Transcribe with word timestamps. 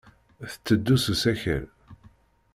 Tetteddu 0.51 0.95
s 1.03 1.05
usakal. 1.13 1.65